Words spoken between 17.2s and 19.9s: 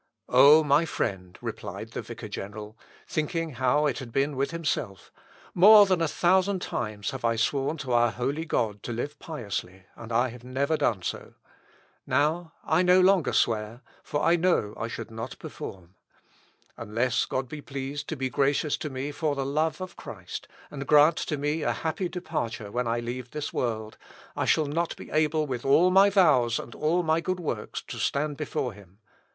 God be pleased to be gracious to me for the love